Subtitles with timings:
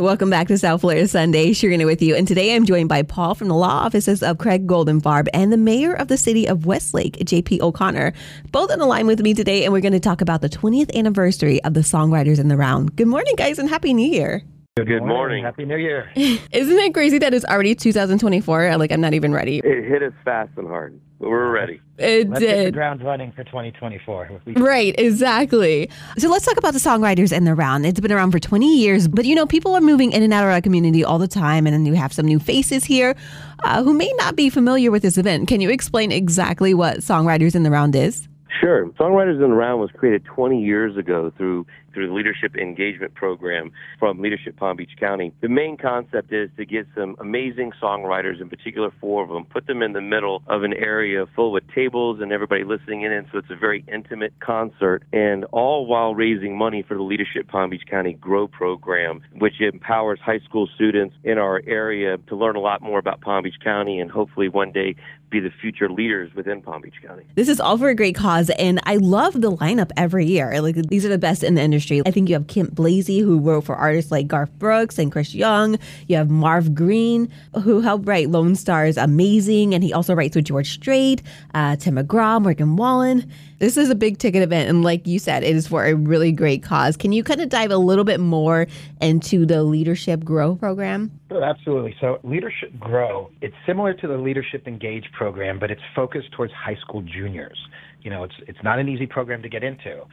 [0.00, 1.52] Welcome back to South Florida Sunday.
[1.52, 2.16] Shirina with you.
[2.16, 5.56] And today I'm joined by Paul from the law offices of Craig Goldenfarb and the
[5.56, 8.12] mayor of the city of Westlake, JP O'Connor.
[8.50, 10.92] Both on the line with me today, and we're going to talk about the 20th
[10.96, 12.96] anniversary of the Songwriters in the Round.
[12.96, 14.42] Good morning, guys, and Happy New Year.
[14.76, 15.44] Good, Good morning.
[15.44, 15.44] morning.
[15.44, 16.10] Happy New Year.
[16.16, 18.76] Isn't it crazy that it's already 2024?
[18.76, 19.58] Like, I'm not even ready.
[19.58, 21.80] It hit us fast and hard, but we're ready.
[21.96, 22.74] It Let's hit the did.
[22.74, 24.40] ground running for 2024.
[24.56, 25.88] Right, exactly.
[26.18, 27.86] So let's talk about the songwriters in the round.
[27.86, 30.44] It's been around for 20 years, but you know, people are moving in and out
[30.44, 33.14] of our community all the time, and then you have some new faces here
[33.62, 35.48] uh, who may not be familiar with this event.
[35.48, 38.28] Can you explain exactly what Songwriters in the Round is?
[38.60, 38.88] Sure.
[38.90, 43.70] Songwriters in the Round was created 20 years ago through through the Leadership Engagement Program
[43.98, 45.32] from Leadership Palm Beach County.
[45.40, 49.66] The main concept is to get some amazing songwriters, in particular four of them, put
[49.66, 53.38] them in the middle of an area full with tables and everybody listening in, so
[53.38, 57.84] it's a very intimate concert, and all while raising money for the Leadership Palm Beach
[57.88, 62.82] County Grow Program, which empowers high school students in our area to learn a lot
[62.82, 64.96] more about Palm Beach County and hopefully one day
[65.30, 67.24] be the future leaders within Palm Beach County.
[67.34, 70.60] This is all for a great cause, and I love the lineup every year.
[70.60, 71.83] Like these are the best in the industry.
[72.06, 75.34] I think you have Kent Blazy, who wrote for artists like Garth Brooks and Chris
[75.34, 75.78] Young.
[76.08, 77.30] You have Marv Green,
[77.62, 81.22] who helped write Lonestar's Amazing, and he also writes with George Strait,
[81.54, 83.30] uh, Tim McGraw, Morgan Wallen.
[83.58, 86.32] This is a big ticket event, and like you said, it is for a really
[86.32, 86.96] great cause.
[86.96, 88.66] Can you kind of dive a little bit more
[89.00, 91.10] into the Leadership Grow program?
[91.30, 91.94] Oh, Absolutely.
[92.00, 96.76] So, Leadership Grow, it's similar to the Leadership Engage program, but it's focused towards high
[96.76, 97.58] school juniors.
[98.04, 100.04] You know, it's it's not an easy program to get into,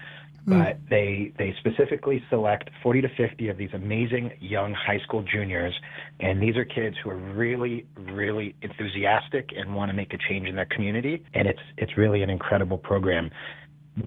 [0.47, 5.73] but they they specifically select 40 to 50 of these amazing young high school juniors,
[6.19, 10.47] and these are kids who are really really enthusiastic and want to make a change
[10.47, 13.29] in their community, and it's it's really an incredible program.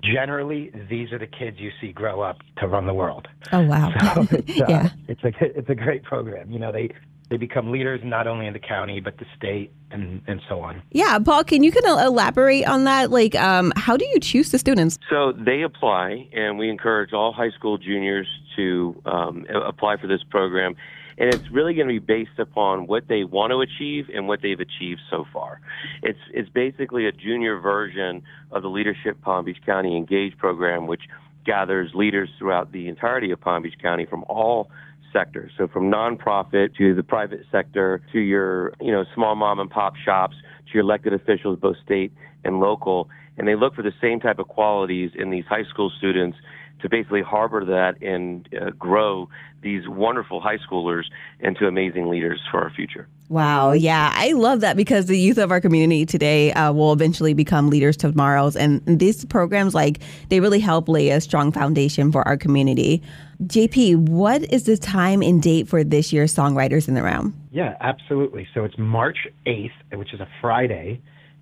[0.01, 3.29] Generally, these are the kids you see grow up to run the world.
[3.53, 3.93] Oh wow!
[4.15, 4.89] So it's, uh, yeah.
[5.07, 6.51] it's a it's a great program.
[6.51, 6.91] You know, they
[7.31, 10.83] they become leaders not only in the county but the state and and so on.
[10.91, 13.11] Yeah, Paul, can you kind of elaborate on that?
[13.11, 14.99] Like, um, how do you choose the students?
[15.09, 18.27] So they apply, and we encourage all high school juniors
[18.57, 20.75] to um, apply for this program.
[21.17, 24.43] And it's really going to be based upon what they want to achieve and what
[24.43, 25.61] they've achieved so far.
[26.03, 31.03] It's it's basically a junior version of the Leadership Palm Beach County Engage program, which
[31.47, 34.71] gathers leaders throughout the entirety of Palm Beach County from all
[35.15, 35.53] sectors.
[35.57, 39.95] So from nonprofit to the private sector to your, you know, small mom and pop
[39.97, 40.37] shops
[40.67, 42.13] to your elected officials, both state
[42.45, 43.09] and local.
[43.39, 46.37] And they look for the same type of qualities in these high school students
[46.85, 49.27] to basically harbor that and uh, grow
[49.63, 51.05] these wonderful high schoolers
[51.41, 53.09] into amazing leaders for our future.
[53.31, 53.73] Wow.
[53.73, 54.13] Yeah.
[54.15, 57.97] I love that because the youth of our community today uh, will eventually become leaders
[57.97, 58.55] tomorrow's.
[58.55, 63.03] And these programs, like, they really help lay a strong foundation for our community.
[63.45, 67.33] JP, what is the time and date for this year's Songwriters in the Round?
[67.51, 68.47] Yeah, absolutely.
[68.53, 71.01] So it's March eighth, which is a Friday,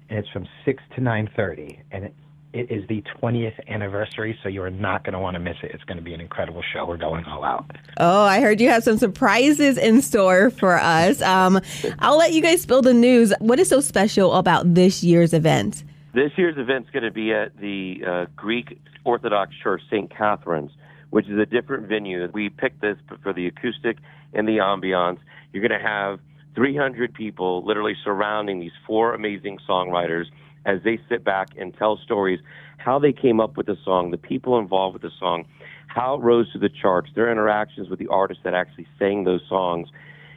[0.08, 2.14] and it's from six to nine thirty, and it,
[2.52, 4.38] it is the twentieth anniversary.
[4.42, 5.70] So you are not going to want to miss it.
[5.72, 6.86] It's going to be an incredible show.
[6.86, 7.64] We're going all out.
[7.98, 11.22] Oh, I heard you have some surprises in store for us.
[11.22, 11.60] Um,
[11.98, 13.32] I'll let you guys spill the news.
[13.38, 15.84] What is so special about this year's event?
[16.14, 20.10] This year's event is going to be at the uh, Greek Orthodox Church, St.
[20.10, 20.72] Catherine's,
[21.10, 22.28] which is a different venue.
[22.32, 23.96] We picked this for the acoustic
[24.34, 25.18] and the ambiance.
[25.52, 26.20] You're going to have
[26.54, 30.26] 300 people literally surrounding these four amazing songwriters
[30.64, 32.40] as they sit back and tell stories,
[32.78, 35.44] how they came up with the song, the people involved with the song,
[35.86, 39.42] how it rose to the charts, their interactions with the artists that actually sang those
[39.48, 39.88] songs.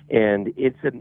[0.09, 0.91] And it's a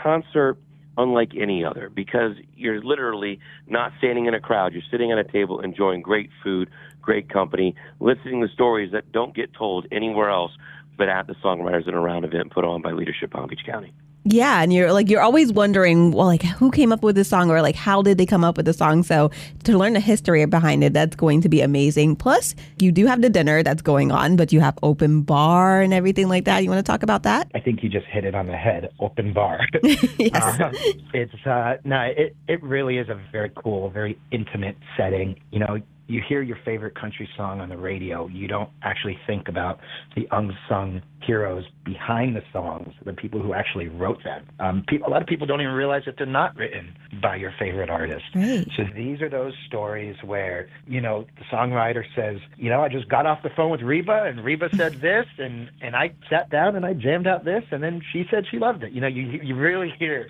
[0.00, 0.58] concert
[0.96, 4.72] unlike any other because you're literally not standing in a crowd.
[4.72, 6.70] You're sitting at a table enjoying great food,
[7.02, 10.52] great company, listening to stories that don't get told anywhere else
[10.96, 13.92] but at the Songwriters in a Round event put on by Leadership Palm Beach County.
[14.24, 17.50] Yeah, and you're like you're always wondering, well, like who came up with this song,
[17.50, 19.02] or like how did they come up with the song?
[19.02, 19.30] So
[19.64, 22.16] to learn the history behind it, that's going to be amazing.
[22.16, 25.92] Plus, you do have the dinner that's going on, but you have open bar and
[25.92, 26.64] everything like that.
[26.64, 27.50] You want to talk about that?
[27.54, 28.90] I think you just hit it on the head.
[28.98, 29.60] Open bar.
[30.18, 30.60] yes.
[30.60, 30.72] Uh,
[31.12, 35.38] it's uh, no, it it really is a very cool, very intimate setting.
[35.50, 38.26] You know, you hear your favorite country song on the radio.
[38.28, 39.80] You don't actually think about
[40.14, 44.46] the unsung heroes behind the songs, the people who actually wrote them.
[44.60, 47.54] Um, people, a lot of people don't even realize that they're not written by your
[47.58, 48.24] favorite artist.
[48.34, 48.68] Right.
[48.76, 53.08] So these are those stories where, you know, the songwriter says, you know, I just
[53.08, 56.76] got off the phone with Reba and Reba said this and, and I sat down
[56.76, 58.92] and I jammed out this and then she said she loved it.
[58.92, 60.28] You know, you, you really hear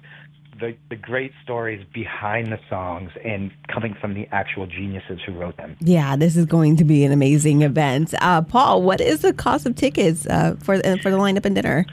[0.59, 5.57] the, the great stories behind the songs and coming from the actual geniuses who wrote
[5.57, 5.77] them.
[5.81, 8.15] Yeah, this is going to be an amazing event.
[8.21, 11.55] Uh, Paul, what is the cost of tickets uh, for uh, for the lineup and
[11.55, 11.87] dinner?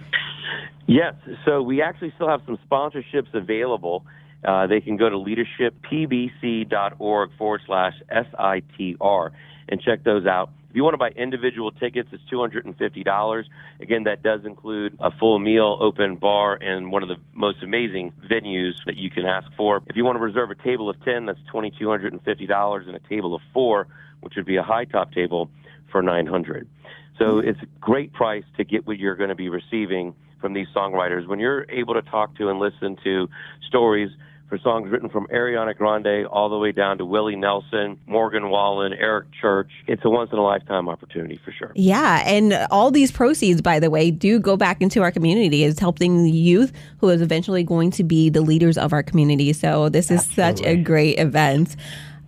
[0.88, 1.14] Yes,
[1.46, 4.06] so we actually still have some sponsorships available.
[4.44, 9.32] Uh, they can go to leadershippbc.org forward slash SITR
[9.70, 10.50] and check those out.
[10.72, 13.44] If you want to buy individual tickets, it's $250.
[13.82, 18.14] Again, that does include a full meal, open bar, and one of the most amazing
[18.32, 19.84] venues that you can ask for.
[19.88, 23.42] If you want to reserve a table of 10, that's $2,250, and a table of
[23.54, 23.88] four,
[24.22, 25.50] which would be a high top table,
[25.92, 26.70] for 900
[27.20, 30.68] So it's a great price to get what you're going to be receiving from these
[30.74, 31.28] songwriters.
[31.28, 33.28] When you're able to talk to and listen to
[33.68, 34.10] stories
[34.52, 38.92] for songs written from Ariana Grande all the way down to Willie Nelson, Morgan Wallen,
[38.92, 39.72] Eric Church.
[39.88, 41.72] It's a once in a lifetime opportunity for sure.
[41.74, 45.64] Yeah, and all these proceeds, by the way, do go back into our community.
[45.64, 49.54] It's helping the youth who is eventually going to be the leaders of our community.
[49.54, 50.64] So this is Absolutely.
[50.64, 51.78] such a great event.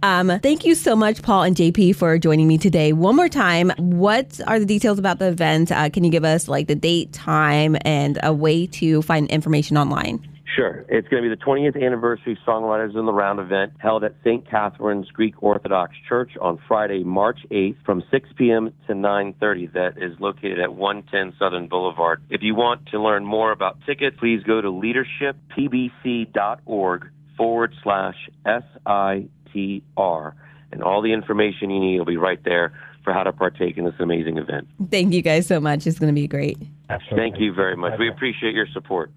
[0.01, 2.93] Um, thank you so much, Paul and JP, for joining me today.
[2.93, 5.73] One more time, what are the details about the event?
[5.73, 9.77] Uh, can you give us like the date, time, and a way to find information
[9.77, 10.25] online?
[10.55, 10.85] Sure.
[10.88, 14.47] It's going to be the 20th anniversary Songwriters in the Round event held at St.
[14.50, 18.71] Catherine's Greek Orthodox Church on Friday, March 8th from 6 p.m.
[18.88, 19.73] to 9.30.
[19.73, 22.21] That is located at 110 Southern Boulevard.
[22.29, 30.35] If you want to learn more about tickets, please go to leadershippbc.org forward slash S-I-T-R.
[30.71, 32.73] And all the information you need will be right there
[33.03, 34.67] for how to partake in this amazing event.
[34.89, 35.85] Thank you guys so much.
[35.85, 36.57] It's going to be great.
[36.89, 37.17] Absolutely.
[37.17, 38.00] Thank you very much.
[38.00, 39.11] We appreciate your support.